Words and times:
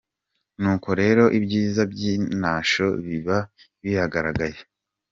Nuko 0.61 0.89
rero 1.01 1.23
“ibyiza 1.37 1.81
by’i 1.91 2.13
Nasho” 2.41 2.87
biba 3.05 3.37
biragaragaye! 3.83 4.59